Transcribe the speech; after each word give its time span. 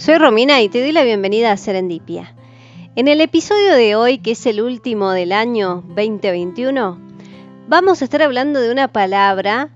Soy 0.00 0.16
Romina 0.16 0.62
y 0.62 0.70
te 0.70 0.80
doy 0.80 0.92
la 0.92 1.04
bienvenida 1.04 1.52
a 1.52 1.58
Serendipia. 1.58 2.34
En 2.96 3.06
el 3.06 3.20
episodio 3.20 3.74
de 3.74 3.96
hoy, 3.96 4.16
que 4.16 4.30
es 4.30 4.46
el 4.46 4.62
último 4.62 5.10
del 5.10 5.30
año 5.30 5.84
2021, 5.88 6.98
vamos 7.68 8.00
a 8.00 8.04
estar 8.06 8.22
hablando 8.22 8.62
de 8.62 8.72
una 8.72 8.88
palabra 8.88 9.68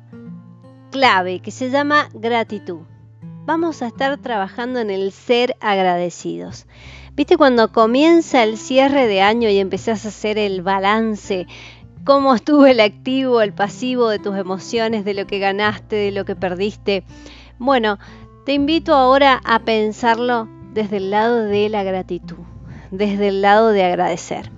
clave 0.90 1.40
que 1.40 1.50
se 1.50 1.68
llama 1.68 2.08
gratitud. 2.14 2.78
Vamos 3.44 3.82
a 3.82 3.88
estar 3.88 4.16
trabajando 4.16 4.80
en 4.80 4.88
el 4.88 5.12
ser 5.12 5.58
agradecidos. 5.60 6.64
¿Viste 7.12 7.36
cuando 7.36 7.70
comienza 7.70 8.44
el 8.44 8.56
cierre 8.56 9.06
de 9.06 9.20
año 9.20 9.50
y 9.50 9.58
empezás 9.58 10.06
a 10.06 10.08
hacer 10.08 10.38
el 10.38 10.62
balance? 10.62 11.46
¿Cómo 12.06 12.34
estuvo 12.34 12.64
el 12.64 12.80
activo, 12.80 13.42
el 13.42 13.52
pasivo 13.52 14.08
de 14.08 14.20
tus 14.20 14.38
emociones, 14.38 15.04
de 15.04 15.12
lo 15.12 15.26
que 15.26 15.38
ganaste, 15.38 15.96
de 15.96 16.12
lo 16.12 16.24
que 16.24 16.34
perdiste? 16.34 17.04
Bueno, 17.58 17.98
te 18.44 18.52
invito 18.52 18.94
ahora 18.94 19.40
a 19.44 19.60
pensarlo 19.60 20.48
desde 20.72 20.98
el 20.98 21.10
lado 21.10 21.44
de 21.44 21.68
la 21.68 21.82
gratitud, 21.82 22.38
desde 22.90 23.28
el 23.28 23.42
lado 23.42 23.68
de 23.70 23.84
agradecer. 23.84 24.50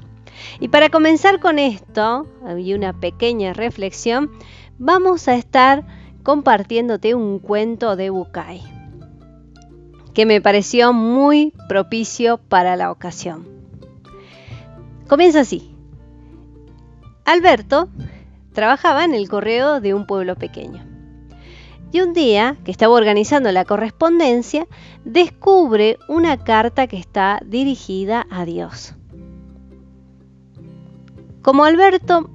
Y 0.61 0.69
para 0.69 0.89
comenzar 0.89 1.41
con 1.41 1.59
esto, 1.59 2.27
y 2.59 2.75
una 2.75 2.93
pequeña 2.99 3.53
reflexión, 3.53 4.31
vamos 4.79 5.29
a 5.29 5.35
estar 5.35 5.87
compartiéndote 6.23 7.15
un 7.15 7.39
cuento 7.39 7.97
de 7.97 8.11
Bukai 8.11 8.77
que 10.17 10.25
me 10.25 10.41
pareció 10.41 10.95
muy 10.95 11.53
propicio 11.69 12.39
para 12.39 12.75
la 12.75 12.91
ocasión. 12.91 13.47
Comienza 15.09 15.41
así. 15.41 15.77
Alberto 17.27 17.91
trabajaba 18.55 19.05
en 19.05 19.13
el 19.13 19.29
correo 19.29 19.83
de 19.83 19.93
un 19.93 20.07
pueblo 20.07 20.35
pequeño. 20.35 20.96
Y 21.93 22.01
un 22.01 22.13
día, 22.13 22.57
que 22.65 22.71
estaba 22.71 22.95
organizando 22.95 23.51
la 23.53 23.65
correspondencia, 23.65 24.67
descubre 25.05 25.99
una 26.09 26.43
carta 26.43 26.87
que 26.87 26.99
está 26.99 27.41
dirigida 27.45 28.27
a 28.31 28.45
Dios. 28.45 28.95
Como 31.43 31.65
Alberto 31.65 32.29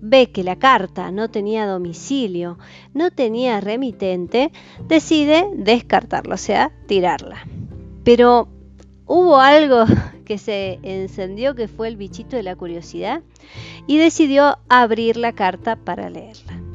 ve 0.00 0.30
que 0.30 0.44
la 0.44 0.56
carta 0.56 1.10
no 1.10 1.30
tenía 1.30 1.66
domicilio, 1.66 2.58
no 2.92 3.10
tenía 3.10 3.60
remitente, 3.60 4.52
decide 4.86 5.48
descartarla, 5.54 6.34
o 6.34 6.38
sea, 6.38 6.72
tirarla. 6.86 7.46
Pero 8.04 8.48
hubo 9.06 9.38
algo 9.38 9.84
que 10.26 10.38
se 10.38 10.78
encendió 10.82 11.54
que 11.54 11.68
fue 11.68 11.88
el 11.88 11.96
bichito 11.96 12.36
de 12.36 12.42
la 12.42 12.56
curiosidad 12.56 13.22
y 13.86 13.98
decidió 13.98 14.58
abrir 14.68 15.16
la 15.16 15.32
carta 15.32 15.76
para 15.76 16.10
leerla. 16.10 16.73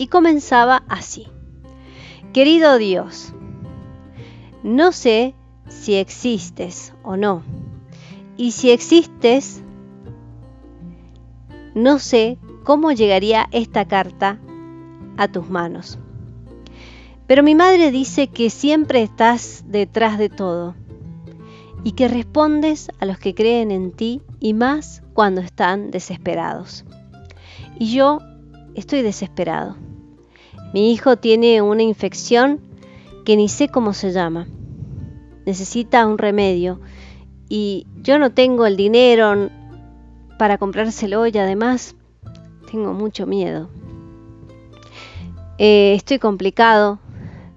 Y 0.00 0.06
comenzaba 0.06 0.82
así. 0.88 1.26
Querido 2.32 2.78
Dios, 2.78 3.34
no 4.62 4.92
sé 4.92 5.34
si 5.68 5.96
existes 5.96 6.94
o 7.02 7.18
no. 7.18 7.42
Y 8.38 8.52
si 8.52 8.70
existes, 8.70 9.62
no 11.74 11.98
sé 11.98 12.38
cómo 12.64 12.92
llegaría 12.92 13.46
esta 13.52 13.86
carta 13.86 14.40
a 15.18 15.28
tus 15.28 15.50
manos. 15.50 15.98
Pero 17.26 17.42
mi 17.42 17.54
madre 17.54 17.90
dice 17.90 18.28
que 18.28 18.48
siempre 18.48 19.02
estás 19.02 19.64
detrás 19.66 20.16
de 20.16 20.30
todo 20.30 20.76
y 21.84 21.92
que 21.92 22.08
respondes 22.08 22.90
a 23.00 23.04
los 23.04 23.18
que 23.18 23.34
creen 23.34 23.70
en 23.70 23.92
ti 23.92 24.22
y 24.40 24.54
más 24.54 25.02
cuando 25.12 25.42
están 25.42 25.90
desesperados. 25.90 26.86
Y 27.78 27.92
yo 27.92 28.20
estoy 28.74 29.02
desesperado. 29.02 29.76
Mi 30.72 30.92
hijo 30.92 31.16
tiene 31.16 31.62
una 31.62 31.82
infección 31.82 32.60
que 33.24 33.36
ni 33.36 33.48
sé 33.48 33.68
cómo 33.68 33.92
se 33.92 34.12
llama. 34.12 34.46
Necesita 35.46 36.06
un 36.06 36.18
remedio 36.18 36.80
y 37.48 37.86
yo 38.02 38.18
no 38.18 38.30
tengo 38.32 38.66
el 38.66 38.76
dinero 38.76 39.50
para 40.38 40.58
comprárselo 40.58 41.26
y 41.26 41.36
además 41.36 41.96
tengo 42.70 42.92
mucho 42.92 43.26
miedo. 43.26 43.68
Eh, 45.58 45.92
estoy 45.94 46.18
complicado, 46.18 47.00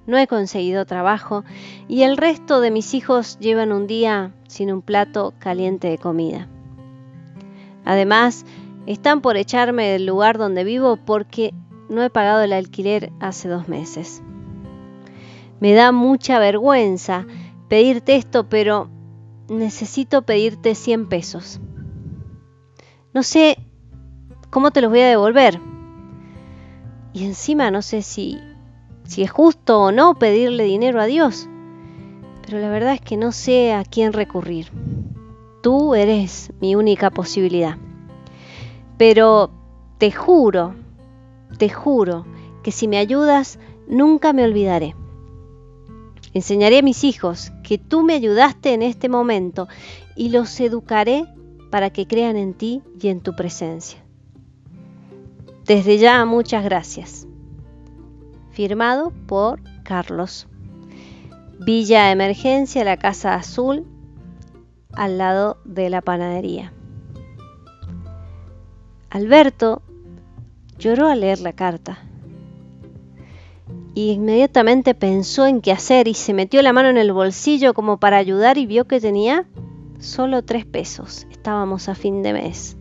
no 0.07 0.17
he 0.17 0.27
conseguido 0.27 0.85
trabajo 0.85 1.43
y 1.87 2.01
el 2.01 2.17
resto 2.17 2.59
de 2.59 2.71
mis 2.71 2.93
hijos 2.93 3.37
llevan 3.39 3.71
un 3.71 3.87
día 3.87 4.33
sin 4.47 4.73
un 4.73 4.81
plato 4.81 5.33
caliente 5.39 5.87
de 5.87 5.97
comida. 5.97 6.47
Además, 7.85 8.45
están 8.85 9.21
por 9.21 9.37
echarme 9.37 9.87
del 9.87 10.05
lugar 10.05 10.37
donde 10.37 10.63
vivo 10.63 10.97
porque 10.97 11.53
no 11.93 12.03
he 12.03 12.09
pagado 12.09 12.41
el 12.41 12.53
alquiler 12.53 13.11
hace 13.19 13.47
dos 13.47 13.67
meses. 13.67 14.21
Me 15.59 15.73
da 15.73 15.91
mucha 15.91 16.39
vergüenza 16.39 17.25
pedirte 17.69 18.15
esto, 18.15 18.49
pero 18.49 18.89
necesito 19.49 20.23
pedirte 20.23 20.75
100 20.75 21.07
pesos. 21.07 21.61
No 23.13 23.23
sé 23.23 23.57
cómo 24.49 24.71
te 24.71 24.81
los 24.81 24.89
voy 24.89 25.01
a 25.01 25.07
devolver. 25.07 25.61
Y 27.13 27.25
encima 27.25 27.71
no 27.71 27.81
sé 27.81 28.01
si, 28.01 28.39
si 29.05 29.23
es 29.23 29.31
justo 29.31 29.79
o 29.79 29.91
no 29.91 30.15
pedirle 30.15 30.63
dinero 30.63 30.99
a 30.99 31.05
Dios. 31.05 31.47
Pero 32.45 32.59
la 32.59 32.69
verdad 32.69 32.93
es 32.93 33.01
que 33.01 33.17
no 33.17 33.31
sé 33.31 33.73
a 33.73 33.85
quién 33.85 34.13
recurrir. 34.13 34.71
Tú 35.61 35.95
eres 35.95 36.51
mi 36.59 36.75
única 36.75 37.09
posibilidad. 37.09 37.77
Pero 38.97 39.51
te 39.97 40.11
juro, 40.11 40.75
te 41.57 41.69
juro 41.69 42.25
que 42.63 42.71
si 42.71 42.87
me 42.87 42.97
ayudas, 42.97 43.59
nunca 43.87 44.33
me 44.33 44.43
olvidaré. 44.43 44.95
Enseñaré 46.33 46.79
a 46.79 46.83
mis 46.83 47.03
hijos 47.03 47.51
que 47.63 47.77
tú 47.77 48.01
me 48.01 48.13
ayudaste 48.13 48.73
en 48.73 48.81
este 48.81 49.09
momento 49.09 49.67
y 50.15 50.29
los 50.29 50.59
educaré 50.59 51.25
para 51.69 51.91
que 51.91 52.07
crean 52.07 52.37
en 52.37 52.53
ti 52.53 52.81
y 52.99 53.09
en 53.09 53.21
tu 53.21 53.35
presencia. 53.35 54.03
Desde 55.65 55.97
ya, 55.97 56.25
muchas 56.25 56.63
gracias. 56.63 57.27
Firmado 58.51 59.11
por 59.27 59.61
Carlos. 59.83 60.47
Villa 61.59 62.11
Emergencia, 62.11 62.83
la 62.83 62.97
Casa 62.97 63.35
Azul, 63.35 63.85
al 64.91 65.17
lado 65.17 65.57
de 65.65 65.89
la 65.89 66.01
panadería. 66.01 66.73
Alberto 69.09 69.81
lloró 70.77 71.07
al 71.07 71.21
leer 71.21 71.39
la 71.39 71.53
carta 71.53 71.99
y 73.95 74.11
inmediatamente 74.11 74.95
pensó 74.95 75.45
en 75.45 75.61
qué 75.61 75.71
hacer 75.71 76.07
y 76.07 76.13
se 76.13 76.33
metió 76.33 76.61
la 76.61 76.73
mano 76.73 76.89
en 76.89 76.97
el 76.97 77.13
bolsillo 77.13 77.73
como 77.73 77.97
para 77.97 78.17
ayudar 78.17 78.57
y 78.57 78.65
vio 78.65 78.85
que 78.85 78.99
tenía 78.99 79.45
solo 79.99 80.43
tres 80.43 80.65
pesos. 80.65 81.27
Estábamos 81.31 81.89
a 81.89 81.95
fin 81.95 82.23
de 82.23 82.33
mes. 82.33 82.75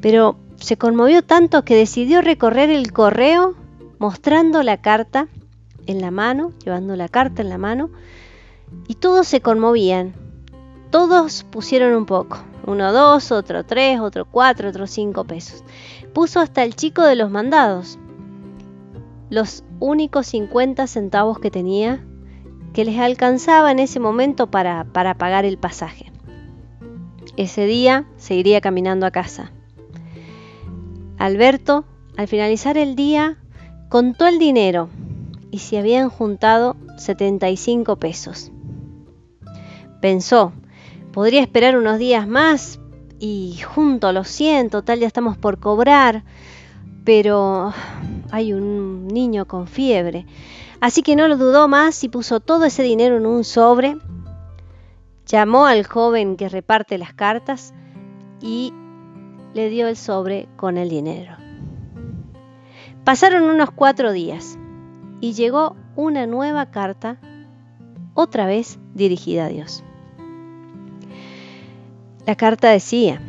Pero 0.00 0.36
se 0.56 0.76
conmovió 0.76 1.22
tanto 1.22 1.64
que 1.64 1.74
decidió 1.74 2.20
recorrer 2.22 2.70
el 2.70 2.92
correo 2.92 3.54
mostrando 3.98 4.62
la 4.62 4.78
carta 4.78 5.28
en 5.86 6.00
la 6.00 6.10
mano, 6.10 6.52
llevando 6.64 6.94
la 6.96 7.08
carta 7.08 7.42
en 7.42 7.48
la 7.48 7.58
mano, 7.58 7.90
y 8.86 8.94
todos 8.94 9.26
se 9.26 9.40
conmovían. 9.40 10.14
Todos 10.90 11.44
pusieron 11.50 11.94
un 11.94 12.06
poco, 12.06 12.38
uno 12.66 12.92
dos, 12.92 13.32
otro 13.32 13.64
tres, 13.64 14.00
otro 14.00 14.24
cuatro, 14.24 14.68
otro 14.68 14.86
cinco 14.86 15.24
pesos. 15.24 15.64
Puso 16.12 16.40
hasta 16.40 16.64
el 16.64 16.74
chico 16.74 17.02
de 17.02 17.16
los 17.16 17.30
mandados. 17.30 17.98
Los 19.28 19.64
únicos 19.78 20.26
50 20.26 20.86
centavos 20.86 21.38
que 21.38 21.50
tenía 21.50 22.04
que 22.72 22.84
les 22.84 22.98
alcanzaba 22.98 23.70
en 23.70 23.78
ese 23.78 24.00
momento 24.00 24.50
para, 24.50 24.84
para 24.84 25.14
pagar 25.14 25.44
el 25.44 25.58
pasaje. 25.58 26.10
Ese 27.36 27.66
día 27.66 28.06
se 28.16 28.34
iría 28.34 28.60
caminando 28.60 29.06
a 29.06 29.10
casa. 29.10 29.52
Alberto, 31.18 31.84
al 32.16 32.28
finalizar 32.28 32.76
el 32.76 32.96
día, 32.96 33.38
contó 33.88 34.26
el 34.26 34.38
dinero 34.38 34.88
y 35.50 35.58
se 35.58 35.78
habían 35.78 36.08
juntado 36.08 36.76
75 36.96 37.96
pesos. 37.96 38.50
Pensó, 40.00 40.52
podría 41.12 41.40
esperar 41.40 41.76
unos 41.76 41.98
días 41.98 42.26
más 42.26 42.79
y 43.20 43.58
junto 43.58 44.08
a 44.08 44.12
los 44.12 44.28
100, 44.28 44.70
total 44.70 44.98
ya 44.98 45.06
estamos 45.06 45.36
por 45.36 45.60
cobrar, 45.60 46.24
pero 47.04 47.72
hay 48.30 48.54
un 48.54 49.06
niño 49.08 49.46
con 49.46 49.68
fiebre. 49.68 50.26
Así 50.80 51.02
que 51.02 51.14
no 51.14 51.28
lo 51.28 51.36
dudó 51.36 51.68
más 51.68 52.02
y 52.02 52.08
puso 52.08 52.40
todo 52.40 52.64
ese 52.64 52.82
dinero 52.82 53.18
en 53.18 53.26
un 53.26 53.44
sobre, 53.44 53.98
llamó 55.26 55.66
al 55.66 55.86
joven 55.86 56.36
que 56.36 56.48
reparte 56.48 56.96
las 56.96 57.12
cartas 57.12 57.74
y 58.40 58.72
le 59.52 59.68
dio 59.68 59.86
el 59.86 59.96
sobre 59.96 60.48
con 60.56 60.78
el 60.78 60.88
dinero. 60.88 61.36
Pasaron 63.04 63.44
unos 63.44 63.70
cuatro 63.70 64.12
días 64.12 64.58
y 65.20 65.34
llegó 65.34 65.76
una 65.94 66.26
nueva 66.26 66.70
carta, 66.70 67.18
otra 68.14 68.46
vez 68.46 68.78
dirigida 68.94 69.44
a 69.44 69.48
Dios. 69.48 69.84
La 72.26 72.36
carta 72.36 72.70
decía, 72.70 73.20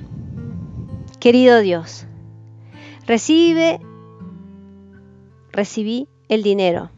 querido 1.19 1.59
Dios, 1.61 2.05
recibe, 3.05 3.79
recibí 5.51 6.07
el 6.29 6.43
dinero 6.43 6.91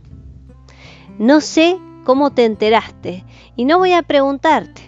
no 1.19 1.41
sé 1.41 1.79
cómo 2.05 2.31
te 2.31 2.43
enteraste 2.43 3.23
y 3.55 3.65
no 3.65 3.77
voy 3.77 3.93
a 3.93 4.01
preguntarte, 4.01 4.81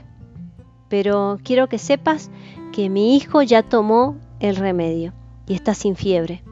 pero 0.89 1.37
quiero 1.43 1.69
que 1.69 1.77
sepas 1.77 2.31
que 2.73 2.89
mi 2.89 3.15
hijo 3.15 3.43
ya 3.43 3.61
tomó 3.61 4.17
el 4.39 4.55
remedio 4.55 5.13
y 5.45 5.53
está 5.53 5.75
sin 5.75 5.95
fiebre. 5.95 6.43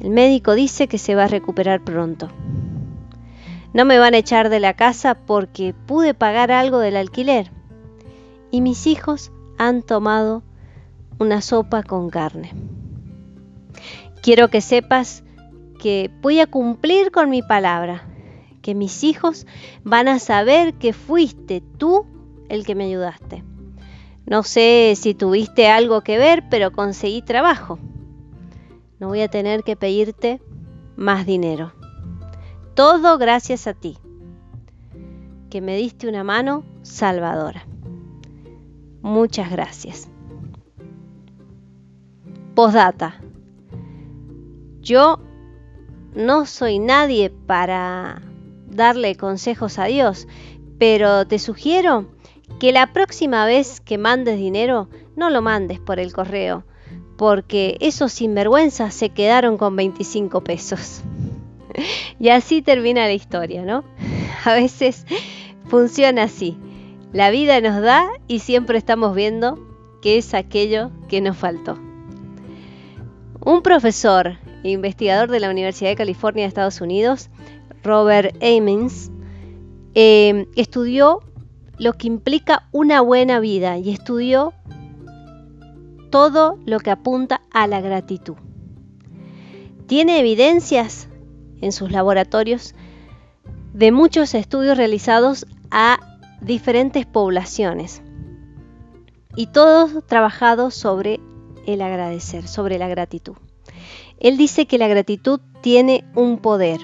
El 0.00 0.10
médico 0.10 0.54
dice 0.54 0.86
que 0.86 0.96
se 0.96 1.16
va 1.16 1.24
a 1.24 1.28
recuperar 1.28 1.82
pronto. 1.82 2.28
No 3.72 3.84
me 3.84 3.98
van 3.98 4.14
a 4.14 4.18
echar 4.18 4.48
de 4.48 4.60
la 4.60 4.74
casa 4.74 5.14
porque 5.14 5.74
pude 5.86 6.14
pagar 6.14 6.52
algo 6.52 6.78
del 6.78 6.96
alquiler. 6.96 7.50
Y 8.52 8.60
mis 8.60 8.86
hijos 8.86 9.32
han 9.60 9.82
tomado 9.82 10.42
una 11.18 11.42
sopa 11.42 11.82
con 11.82 12.08
carne. 12.08 12.50
Quiero 14.22 14.48
que 14.48 14.62
sepas 14.62 15.22
que 15.78 16.10
voy 16.22 16.40
a 16.40 16.46
cumplir 16.46 17.10
con 17.10 17.28
mi 17.28 17.42
palabra, 17.42 18.08
que 18.62 18.74
mis 18.74 19.04
hijos 19.04 19.46
van 19.84 20.08
a 20.08 20.18
saber 20.18 20.72
que 20.72 20.94
fuiste 20.94 21.62
tú 21.76 22.06
el 22.48 22.64
que 22.64 22.74
me 22.74 22.84
ayudaste. 22.84 23.44
No 24.24 24.44
sé 24.44 24.94
si 24.96 25.12
tuviste 25.12 25.68
algo 25.68 26.00
que 26.00 26.16
ver, 26.16 26.48
pero 26.48 26.72
conseguí 26.72 27.20
trabajo. 27.20 27.78
No 28.98 29.08
voy 29.08 29.20
a 29.20 29.28
tener 29.28 29.62
que 29.62 29.76
pedirte 29.76 30.40
más 30.96 31.26
dinero. 31.26 31.74
Todo 32.72 33.18
gracias 33.18 33.66
a 33.66 33.74
ti, 33.74 33.98
que 35.50 35.60
me 35.60 35.76
diste 35.76 36.08
una 36.08 36.24
mano 36.24 36.64
salvadora. 36.80 37.66
Muchas 39.10 39.50
gracias. 39.50 40.08
Postdata. 42.54 43.20
Yo 44.82 45.18
no 46.14 46.46
soy 46.46 46.78
nadie 46.78 47.30
para 47.30 48.22
darle 48.68 49.16
consejos 49.16 49.80
a 49.80 49.86
Dios, 49.86 50.28
pero 50.78 51.26
te 51.26 51.40
sugiero 51.40 52.06
que 52.60 52.70
la 52.70 52.92
próxima 52.92 53.46
vez 53.46 53.80
que 53.80 53.98
mandes 53.98 54.38
dinero, 54.38 54.88
no 55.16 55.28
lo 55.28 55.42
mandes 55.42 55.80
por 55.80 55.98
el 55.98 56.12
correo, 56.12 56.62
porque 57.18 57.78
esos 57.80 58.12
sinvergüenzas 58.12 58.94
se 58.94 59.08
quedaron 59.08 59.58
con 59.58 59.74
25 59.74 60.44
pesos. 60.44 61.02
y 62.20 62.28
así 62.28 62.62
termina 62.62 63.06
la 63.06 63.12
historia, 63.12 63.64
¿no? 63.64 63.82
A 64.44 64.54
veces 64.54 65.04
funciona 65.66 66.22
así. 66.22 66.56
La 67.12 67.30
vida 67.30 67.60
nos 67.60 67.82
da 67.82 68.08
y 68.28 68.38
siempre 68.38 68.78
estamos 68.78 69.16
viendo 69.16 69.58
qué 70.00 70.18
es 70.18 70.32
aquello 70.32 70.92
que 71.08 71.20
nos 71.20 71.36
faltó. 71.36 71.76
Un 73.44 73.62
profesor 73.62 74.38
e 74.62 74.70
investigador 74.70 75.28
de 75.30 75.40
la 75.40 75.50
Universidad 75.50 75.90
de 75.90 75.96
California 75.96 76.44
de 76.44 76.48
Estados 76.48 76.80
Unidos, 76.80 77.30
Robert 77.82 78.36
Amins, 78.42 79.10
eh, 79.94 80.46
estudió 80.54 81.20
lo 81.78 81.94
que 81.94 82.06
implica 82.06 82.68
una 82.70 83.00
buena 83.00 83.40
vida 83.40 83.76
y 83.78 83.90
estudió 83.90 84.52
todo 86.10 86.58
lo 86.64 86.78
que 86.78 86.90
apunta 86.90 87.40
a 87.50 87.66
la 87.66 87.80
gratitud. 87.80 88.36
Tiene 89.86 90.20
evidencias 90.20 91.08
en 91.60 91.72
sus 91.72 91.90
laboratorios 91.90 92.74
de 93.72 93.90
muchos 93.90 94.34
estudios 94.34 94.76
realizados 94.76 95.46
a 95.70 96.09
diferentes 96.40 97.06
poblaciones 97.06 98.02
y 99.36 99.46
todos 99.46 100.04
trabajados 100.06 100.74
sobre 100.74 101.20
el 101.66 101.82
agradecer, 101.82 102.48
sobre 102.48 102.78
la 102.78 102.88
gratitud. 102.88 103.36
Él 104.18 104.36
dice 104.36 104.66
que 104.66 104.78
la 104.78 104.88
gratitud 104.88 105.40
tiene 105.60 106.04
un 106.14 106.38
poder. 106.38 106.80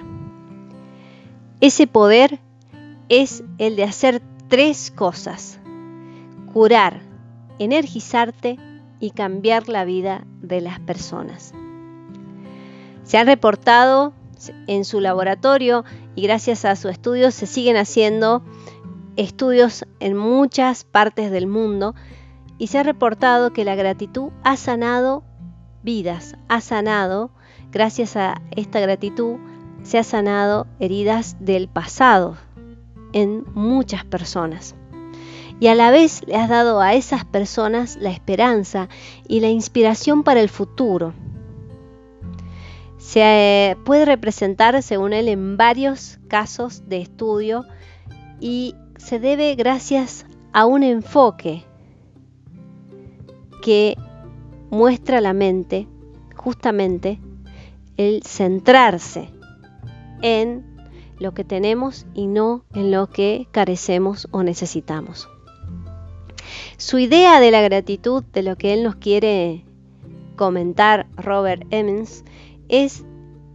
Ese 1.61 1.87
poder 1.87 2.41
es 3.09 3.43
el 3.59 3.77
de 3.77 3.85
hacer 3.85 4.23
tres 4.49 4.91
cosas. 4.91 5.59
Curar, 6.53 7.03
energizarte 7.59 8.59
y 9.01 9.11
cambiar 9.11 9.69
la 9.69 9.85
vida 9.85 10.25
de 10.41 10.61
las 10.61 10.81
personas. 10.81 11.53
Se 13.05 13.19
han 13.19 13.27
reportado 13.27 14.15
en 14.67 14.85
su 14.85 15.01
laboratorio 15.01 15.85
y 16.15 16.23
gracias 16.23 16.65
a 16.65 16.77
su 16.77 16.89
estudio 16.89 17.31
se 17.31 17.47
siguen 17.47 17.77
haciendo 17.77 18.43
estudios 19.17 19.87
en 20.01 20.17
muchas 20.17 20.85
partes 20.85 21.31
del 21.31 21.47
mundo 21.47 21.95
y 22.59 22.69
se 22.69 22.79
ha 22.79 22.83
reportado 22.83 23.53
que 23.53 23.65
la 23.65 23.75
gratitud 23.75 24.31
ha 24.45 24.57
sanado 24.57 25.25
vidas, 25.83 26.37
ha 26.49 26.61
sanado, 26.61 27.31
gracias 27.71 28.17
a 28.17 28.41
esta 28.57 28.81
gratitud, 28.81 29.37
se 29.83 29.99
ha 29.99 30.03
sanado 30.03 30.67
heridas 30.81 31.37
del 31.41 31.69
pasado, 31.69 32.37
en 33.13 33.45
muchas 33.55 34.05
personas. 34.05 34.75
Y 35.59 35.69
a 35.69 35.75
la 35.75 35.91
vez 35.91 36.23
le 36.27 36.37
has 36.37 36.49
dado 36.49 36.81
a 36.81 36.95
esas 36.95 37.25
personas 37.25 37.97
la 37.97 38.11
esperanza 38.11 38.89
y 39.27 39.41
la 39.41 39.49
inspiración 39.49 40.23
para 40.23 40.41
el 40.41 40.49
futuro. 40.49 41.15
Se 42.99 43.21
eh, 43.71 43.77
puede 43.85 44.05
representar, 44.05 44.83
según 44.83 45.13
él, 45.13 45.29
en 45.29 45.57
varios 45.57 46.19
casos 46.29 46.89
de 46.89 47.01
estudio 47.01 47.65
y 48.41 48.75
se 48.99 49.19
debe 49.19 49.55
gracias 49.55 50.27
a 50.53 50.67
un 50.67 50.83
enfoque 50.83 51.65
que 53.63 53.97
muestra 54.71 55.21
la 55.21 55.33
mente 55.33 55.87
justamente 56.35 57.19
el 57.97 58.23
centrarse 58.23 59.31
en 60.23 60.65
lo 61.19 61.33
que 61.33 61.45
tenemos 61.45 62.07
y 62.15 62.27
no 62.27 62.65
en 62.75 62.91
lo 62.91 63.09
que 63.09 63.49
carecemos 63.51 64.29
o 64.31 64.43
necesitamos. 64.43 65.29
Su 66.77 66.99
idea 66.99 67.41
de 67.41 67.51
la 67.51 67.63
gratitud, 67.63 68.23
de 68.33 68.43
lo 68.43 68.57
que 68.57 68.75
él 68.75 68.83
nos 68.83 68.97
quiere 68.97 69.65
comentar, 70.37 71.07
Robert 71.17 71.65
Emmons, 71.71 72.25
es, 72.69 73.05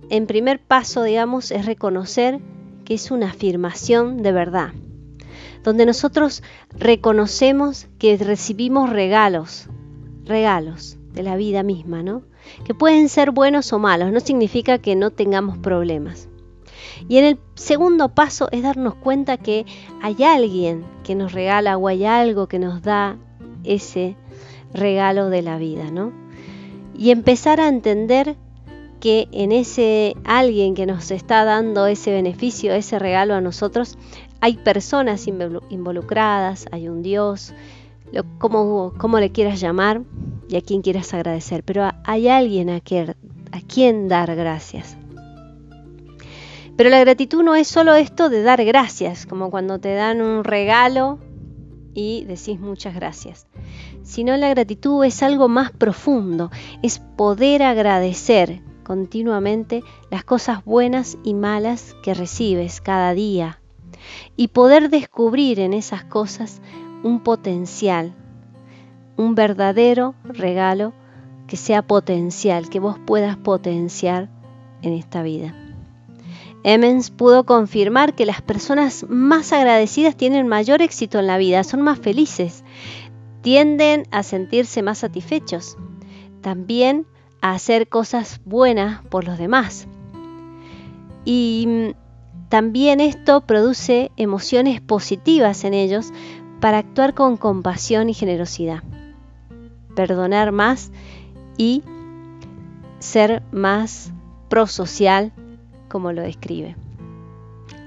en 0.09 0.25
primer 0.25 0.59
paso, 0.59 1.03
digamos, 1.03 1.51
es 1.51 1.65
reconocer 1.65 2.39
que 2.83 2.95
es 2.95 3.11
una 3.11 3.29
afirmación 3.29 4.23
de 4.23 4.31
verdad, 4.31 4.71
donde 5.63 5.85
nosotros 5.85 6.43
reconocemos 6.77 7.87
que 7.99 8.17
recibimos 8.17 8.89
regalos, 8.89 9.67
regalos 10.25 10.97
de 11.13 11.23
la 11.23 11.35
vida 11.35 11.63
misma, 11.63 12.03
¿no? 12.03 12.23
Que 12.65 12.73
pueden 12.73 13.09
ser 13.09 13.31
buenos 13.31 13.71
o 13.73 13.79
malos, 13.79 14.11
no 14.11 14.19
significa 14.19 14.79
que 14.79 14.95
no 14.95 15.11
tengamos 15.11 15.57
problemas. 15.57 16.27
Y 17.07 17.17
en 17.17 17.25
el 17.25 17.39
segundo 17.55 18.09
paso 18.09 18.47
es 18.51 18.63
darnos 18.63 18.95
cuenta 18.95 19.37
que 19.37 19.65
hay 20.01 20.23
alguien 20.23 20.83
que 21.03 21.15
nos 21.15 21.33
regala 21.33 21.77
o 21.77 21.87
hay 21.87 22.05
algo 22.05 22.47
que 22.47 22.59
nos 22.59 22.81
da 22.81 23.17
ese 23.63 24.15
regalo 24.73 25.29
de 25.29 25.41
la 25.41 25.57
vida, 25.57 25.91
¿no? 25.91 26.11
Y 26.97 27.11
empezar 27.11 27.59
a 27.59 27.67
entender 27.67 28.35
que 29.01 29.27
en 29.33 29.51
ese 29.51 30.15
alguien 30.23 30.75
que 30.75 30.85
nos 30.85 31.11
está 31.11 31.43
dando 31.43 31.87
ese 31.87 32.11
beneficio, 32.11 32.73
ese 32.73 32.99
regalo 32.99 33.33
a 33.33 33.41
nosotros, 33.41 33.97
hay 34.39 34.55
personas 34.55 35.27
involucradas, 35.27 36.67
hay 36.71 36.87
un 36.87 37.01
Dios, 37.01 37.53
como, 38.37 38.93
como 38.97 39.19
le 39.19 39.31
quieras 39.31 39.59
llamar 39.59 40.03
y 40.47 40.55
a 40.55 40.61
quien 40.61 40.81
quieras 40.81 41.13
agradecer, 41.13 41.63
pero 41.63 41.89
hay 42.05 42.29
alguien 42.29 42.69
a 42.69 42.79
quien 42.79 44.07
dar 44.07 44.35
gracias. 44.35 44.95
Pero 46.77 46.89
la 46.89 46.99
gratitud 46.99 47.43
no 47.43 47.55
es 47.55 47.67
solo 47.67 47.95
esto 47.95 48.29
de 48.29 48.43
dar 48.43 48.63
gracias, 48.63 49.25
como 49.25 49.51
cuando 49.51 49.79
te 49.79 49.93
dan 49.93 50.21
un 50.21 50.43
regalo 50.43 51.19
y 51.93 52.23
decís 52.25 52.59
muchas 52.59 52.95
gracias, 52.95 53.47
sino 54.03 54.37
la 54.37 54.49
gratitud 54.49 55.03
es 55.03 55.21
algo 55.23 55.47
más 55.47 55.71
profundo, 55.71 56.51
es 56.81 56.99
poder 56.99 57.63
agradecer 57.63 58.61
continuamente 58.83 59.83
las 60.09 60.23
cosas 60.23 60.63
buenas 60.65 61.17
y 61.23 61.33
malas 61.33 61.95
que 62.03 62.13
recibes 62.13 62.81
cada 62.81 63.13
día 63.13 63.59
y 64.35 64.49
poder 64.49 64.89
descubrir 64.89 65.59
en 65.59 65.73
esas 65.73 66.03
cosas 66.03 66.61
un 67.03 67.21
potencial, 67.21 68.13
un 69.17 69.35
verdadero 69.35 70.15
regalo 70.23 70.93
que 71.47 71.57
sea 71.57 71.81
potencial, 71.81 72.69
que 72.69 72.79
vos 72.79 72.97
puedas 73.05 73.37
potenciar 73.37 74.29
en 74.81 74.93
esta 74.93 75.21
vida. 75.21 75.55
Emmons 76.63 77.09
pudo 77.09 77.45
confirmar 77.45 78.13
que 78.13 78.25
las 78.25 78.41
personas 78.41 79.05
más 79.09 79.51
agradecidas 79.51 80.15
tienen 80.15 80.47
mayor 80.47 80.81
éxito 80.81 81.19
en 81.19 81.27
la 81.27 81.37
vida, 81.37 81.63
son 81.63 81.81
más 81.81 81.99
felices, 81.99 82.63
tienden 83.41 84.07
a 84.11 84.21
sentirse 84.21 84.83
más 84.83 84.99
satisfechos, 84.99 85.77
también 86.41 87.07
a 87.41 87.51
hacer 87.51 87.89
cosas 87.89 88.39
buenas 88.45 89.03
por 89.07 89.25
los 89.25 89.37
demás. 89.37 89.87
Y 91.25 91.65
mm, 91.67 92.49
también 92.49 92.99
esto 92.99 93.41
produce 93.41 94.11
emociones 94.17 94.81
positivas 94.81 95.63
en 95.63 95.73
ellos 95.73 96.11
para 96.59 96.77
actuar 96.79 97.13
con 97.13 97.37
compasión 97.37 98.09
y 98.09 98.13
generosidad, 98.13 98.83
perdonar 99.95 100.51
más 100.51 100.91
y 101.57 101.83
ser 102.99 103.41
más 103.51 104.11
prosocial 104.49 105.33
como 105.89 106.11
lo 106.13 106.21
describe. 106.21 106.75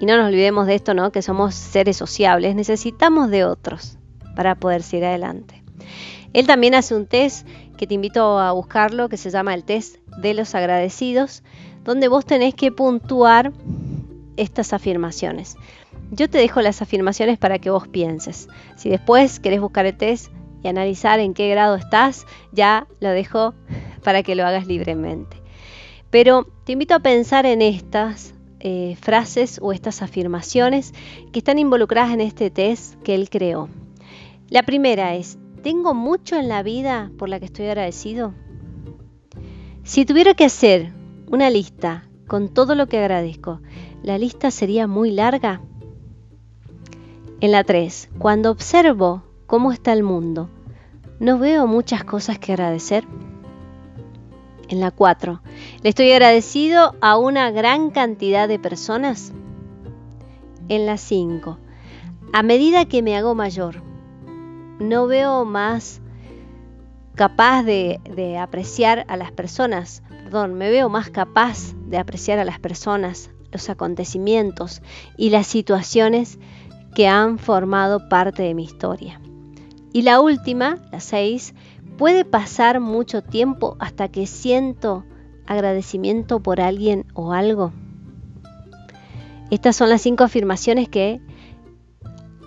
Y 0.00 0.06
no 0.06 0.16
nos 0.16 0.26
olvidemos 0.26 0.66
de 0.66 0.74
esto, 0.74 0.92
¿no? 0.92 1.12
Que 1.12 1.22
somos 1.22 1.54
seres 1.54 1.96
sociables, 1.96 2.54
necesitamos 2.54 3.30
de 3.30 3.44
otros 3.44 3.98
para 4.34 4.56
poder 4.56 4.82
seguir 4.82 5.06
adelante. 5.06 5.63
Él 6.32 6.46
también 6.46 6.74
hace 6.74 6.94
un 6.94 7.06
test 7.06 7.46
que 7.76 7.86
te 7.86 7.94
invito 7.94 8.38
a 8.38 8.52
buscarlo, 8.52 9.08
que 9.08 9.16
se 9.16 9.30
llama 9.30 9.54
el 9.54 9.64
test 9.64 9.96
de 10.18 10.34
los 10.34 10.54
agradecidos, 10.54 11.42
donde 11.84 12.08
vos 12.08 12.24
tenés 12.24 12.54
que 12.54 12.72
puntuar 12.72 13.52
estas 14.36 14.72
afirmaciones. 14.72 15.56
Yo 16.10 16.28
te 16.28 16.38
dejo 16.38 16.60
las 16.60 16.82
afirmaciones 16.82 17.38
para 17.38 17.58
que 17.58 17.70
vos 17.70 17.88
pienses. 17.88 18.48
Si 18.76 18.88
después 18.88 19.40
querés 19.40 19.60
buscar 19.60 19.86
el 19.86 19.96
test 19.96 20.30
y 20.62 20.68
analizar 20.68 21.20
en 21.20 21.34
qué 21.34 21.48
grado 21.48 21.76
estás, 21.76 22.26
ya 22.52 22.86
lo 23.00 23.10
dejo 23.10 23.54
para 24.02 24.22
que 24.22 24.34
lo 24.34 24.46
hagas 24.46 24.66
libremente. 24.66 25.36
Pero 26.10 26.46
te 26.64 26.72
invito 26.72 26.94
a 26.94 27.00
pensar 27.00 27.46
en 27.46 27.60
estas 27.62 28.34
eh, 28.60 28.96
frases 29.00 29.58
o 29.60 29.72
estas 29.72 30.00
afirmaciones 30.00 30.94
que 31.32 31.40
están 31.40 31.58
involucradas 31.58 32.12
en 32.14 32.20
este 32.20 32.50
test 32.50 32.94
que 33.02 33.14
él 33.14 33.28
creó. 33.28 33.68
La 34.48 34.62
primera 34.62 35.14
es, 35.14 35.38
¿tengo 35.64 35.94
mucho 35.94 36.36
en 36.36 36.50
la 36.50 36.62
vida 36.62 37.10
por 37.18 37.30
la 37.30 37.40
que 37.40 37.46
estoy 37.46 37.64
agradecido? 37.64 38.34
Si 39.82 40.04
tuviera 40.04 40.34
que 40.34 40.44
hacer 40.44 40.92
una 41.26 41.48
lista 41.48 42.06
con 42.26 42.52
todo 42.52 42.74
lo 42.74 42.86
que 42.86 42.98
agradezco, 42.98 43.60
¿la 44.02 44.18
lista 44.18 44.50
sería 44.50 44.86
muy 44.86 45.10
larga? 45.10 45.62
En 47.40 47.50
la 47.50 47.64
3, 47.64 48.10
cuando 48.18 48.50
observo 48.50 49.22
cómo 49.46 49.72
está 49.72 49.94
el 49.94 50.02
mundo, 50.02 50.50
¿no 51.18 51.38
veo 51.38 51.66
muchas 51.66 52.04
cosas 52.04 52.38
que 52.38 52.52
agradecer? 52.52 53.06
En 54.68 54.80
la 54.80 54.90
4, 54.90 55.40
¿le 55.82 55.88
estoy 55.88 56.12
agradecido 56.12 56.94
a 57.00 57.16
una 57.16 57.50
gran 57.50 57.88
cantidad 57.90 58.48
de 58.48 58.58
personas? 58.58 59.32
En 60.68 60.84
la 60.84 60.98
5, 60.98 61.58
a 62.34 62.42
medida 62.42 62.84
que 62.84 63.00
me 63.00 63.16
hago 63.16 63.34
mayor, 63.34 63.93
¿no 64.78 65.06
veo 65.06 65.44
más 65.44 66.00
capaz 67.14 67.62
de, 67.62 68.38
apreciar 68.40 69.04
a 69.08 69.16
las 69.16 69.32
personas? 69.32 70.02
Perdón, 70.08 70.54
me 70.54 70.70
veo 70.70 70.88
más 70.88 71.10
capaz 71.10 71.74
de 71.86 71.98
apreciar 71.98 72.38
a 72.38 72.44
las 72.44 72.58
personas, 72.58 73.30
los 73.52 73.68
acontecimientos 73.70 74.82
y 75.16 75.30
las 75.30 75.46
situaciones 75.46 76.38
que 76.94 77.08
han 77.08 77.38
formado 77.38 78.08
parte 78.08 78.42
de 78.42 78.54
mi 78.54 78.64
historia. 78.64 79.20
Y 79.92 80.02
la 80.02 80.20
última, 80.20 80.78
la 80.90 81.00
6, 81.00 81.54
puede 81.96 82.24
pasar 82.24 82.80
mucho 82.80 83.22
tiempo 83.22 83.76
hasta 83.78 84.08
que 84.08 84.26
siento 84.26 85.04
agradecimiento 85.46 86.40
por 86.40 86.60
alguien 86.60 87.06
o 87.14 87.32
algo. 87.32 87.72
Estas 89.50 89.76
son 89.76 89.88
las 89.88 90.02
cinco 90.02 90.24
afirmaciones 90.24 90.88
que 90.88 91.20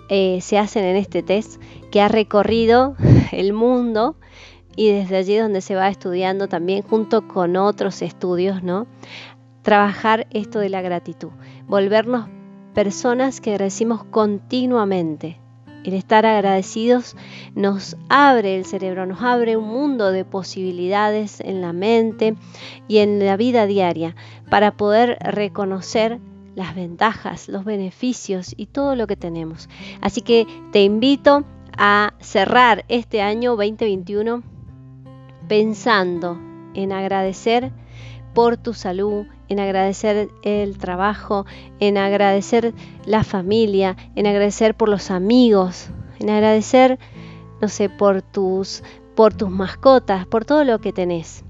eh, 0.08 0.40
se 0.40 0.58
hacen 0.58 0.84
en 0.84 0.96
este 0.96 1.22
test 1.22 1.60
que 1.90 2.00
ha 2.00 2.08
recorrido 2.08 2.96
el 3.32 3.52
mundo 3.52 4.16
y 4.76 4.90
desde 4.90 5.16
allí 5.16 5.36
donde 5.36 5.60
se 5.60 5.74
va 5.74 5.88
estudiando 5.88 6.46
también 6.46 6.82
junto 6.82 7.26
con 7.26 7.56
otros 7.56 8.00
estudios, 8.00 8.62
¿no? 8.62 8.86
Trabajar 9.62 10.28
esto 10.30 10.60
de 10.60 10.68
la 10.68 10.82
gratitud, 10.82 11.30
volvernos 11.66 12.28
personas 12.74 13.40
que 13.40 13.50
agradecimos 13.50 14.04
continuamente. 14.04 15.40
El 15.84 15.94
estar 15.94 16.26
agradecidos 16.26 17.16
nos 17.54 17.96
abre 18.08 18.56
el 18.56 18.64
cerebro, 18.64 19.04
nos 19.06 19.20
abre 19.22 19.56
un 19.56 19.68
mundo 19.68 20.12
de 20.12 20.24
posibilidades 20.24 21.40
en 21.40 21.60
la 21.60 21.72
mente 21.72 22.36
y 22.86 22.98
en 22.98 23.24
la 23.24 23.36
vida 23.36 23.66
diaria 23.66 24.14
para 24.48 24.76
poder 24.76 25.18
reconocer 25.20 26.20
las 26.58 26.74
ventajas, 26.74 27.48
los 27.48 27.64
beneficios 27.64 28.52
y 28.56 28.66
todo 28.66 28.96
lo 28.96 29.06
que 29.06 29.14
tenemos. 29.14 29.68
Así 30.00 30.22
que 30.22 30.44
te 30.72 30.82
invito 30.82 31.44
a 31.76 32.14
cerrar 32.18 32.84
este 32.88 33.22
año 33.22 33.52
2021 33.52 34.42
pensando 35.46 36.36
en 36.74 36.90
agradecer 36.90 37.70
por 38.34 38.56
tu 38.56 38.74
salud, 38.74 39.24
en 39.48 39.60
agradecer 39.60 40.30
el 40.42 40.78
trabajo, 40.78 41.46
en 41.78 41.96
agradecer 41.96 42.74
la 43.06 43.22
familia, 43.22 43.96
en 44.16 44.26
agradecer 44.26 44.74
por 44.74 44.88
los 44.88 45.12
amigos, 45.12 45.90
en 46.18 46.28
agradecer, 46.28 46.98
no 47.60 47.68
sé, 47.68 47.88
por 47.88 48.20
tus, 48.20 48.82
por 49.14 49.32
tus 49.32 49.48
mascotas, 49.48 50.26
por 50.26 50.44
todo 50.44 50.64
lo 50.64 50.80
que 50.80 50.92
tenés, 50.92 51.44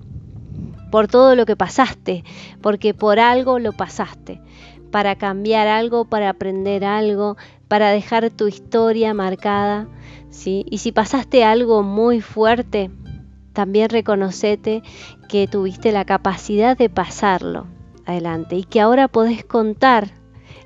por 0.91 1.09
todo 1.09 1.35
lo 1.35 1.47
que 1.47 1.57
pasaste, 1.57 2.25
porque 2.61 2.93
por 2.93 3.19
algo 3.19 3.59
lo 3.59 3.73
pasaste, 3.73 4.43
para 4.91 5.17
cambiar 5.17 5.69
algo, 5.69 6.05
para 6.05 6.31
aprender 6.31 6.85
algo, 6.85 7.37
para 7.69 7.91
dejar 7.91 8.31
tu 8.31 8.49
historia 8.49 9.15
marcada, 9.15 9.89
¿sí? 10.31 10.65
Y 10.71 10.79
si 10.79 10.93
pasaste 10.93 11.45
algo 11.45 11.83
muy 11.83 12.21
fuerte, 12.21 12.91
también 13.53 13.91
reconocete 13.91 14.83
que 15.29 15.47
tuviste 15.47 15.93
la 15.93 16.05
capacidad 16.05 16.77
de 16.77 16.89
pasarlo 16.89 17.67
adelante 18.07 18.57
y 18.57 18.65
que 18.65 18.81
ahora 18.81 19.09
podés 19.09 19.45
contar 19.45 20.13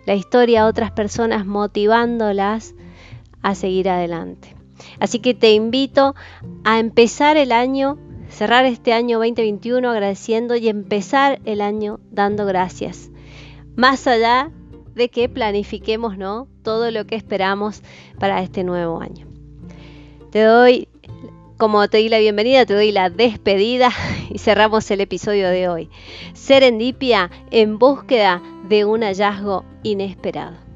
la 0.07 0.14
historia 0.14 0.62
a 0.62 0.67
otras 0.67 0.91
personas 0.91 1.47
motivándolas 1.47 2.75
a 3.43 3.55
seguir 3.55 3.88
adelante. 3.88 4.55
Así 5.00 5.21
que 5.21 5.35
te 5.35 5.52
invito 5.52 6.14
a 6.64 6.79
empezar 6.79 7.37
el 7.37 7.52
año, 7.52 7.99
cerrar 8.29 8.64
este 8.64 8.93
año 8.93 9.19
2021 9.19 9.88
agradeciendo 9.88 10.57
y 10.57 10.69
empezar 10.69 11.41
el 11.45 11.61
año 11.61 12.00
dando 12.11 12.47
gracias. 12.47 13.12
Más 13.76 14.07
allá 14.07 14.50
de 14.95 15.09
que 15.09 15.29
planifiquemos 15.29 16.19
¿no? 16.19 16.49
todo 16.62 16.91
lo 16.91 17.07
que 17.07 17.17
esperamos 17.17 17.83
para 18.19 18.43
este 18.43 18.64
nuevo 18.64 19.00
año. 19.00 19.26
Te 20.31 20.43
doy 20.43 20.88
como 21.62 21.87
te 21.87 21.99
di 21.99 22.09
la 22.09 22.19
bienvenida, 22.19 22.67
te 22.67 22.75
doy 22.75 22.91
la 22.91 23.09
despedida 23.09 23.91
y 24.31 24.38
cerramos 24.38 24.91
el 24.91 25.00
episodio 25.00 25.49
de 25.49 25.69
hoy. 25.69 25.91
Serendipia 26.35 27.31
en 27.52 27.79
búsqueda 27.79 28.43
de 28.69 28.85
un 28.85 29.02
hallazgo 29.02 29.64
inesperado. 29.85 30.72